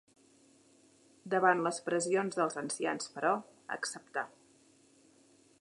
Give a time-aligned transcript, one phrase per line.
[1.33, 3.37] Davant les pressions dels ancians però,
[3.79, 4.29] acceptà.